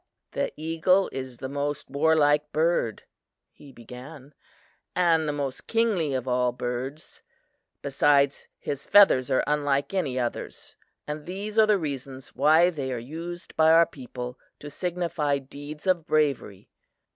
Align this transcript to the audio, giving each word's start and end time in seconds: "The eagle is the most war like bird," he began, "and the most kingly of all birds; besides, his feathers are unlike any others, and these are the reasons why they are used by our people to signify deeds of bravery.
"The 0.31 0.51
eagle 0.57 1.09
is 1.13 1.37
the 1.37 1.47
most 1.47 1.91
war 1.91 2.15
like 2.15 2.51
bird," 2.51 3.03
he 3.51 3.71
began, 3.71 4.33
"and 4.95 5.27
the 5.27 5.31
most 5.31 5.67
kingly 5.67 6.15
of 6.15 6.27
all 6.27 6.51
birds; 6.51 7.21
besides, 7.83 8.47
his 8.57 8.87
feathers 8.87 9.29
are 9.29 9.43
unlike 9.45 9.93
any 9.93 10.17
others, 10.17 10.75
and 11.05 11.27
these 11.27 11.59
are 11.59 11.67
the 11.67 11.77
reasons 11.77 12.33
why 12.35 12.71
they 12.71 12.91
are 12.91 12.97
used 12.97 13.55
by 13.55 13.69
our 13.71 13.85
people 13.85 14.39
to 14.57 14.71
signify 14.71 15.37
deeds 15.37 15.85
of 15.85 16.07
bravery. 16.07 16.71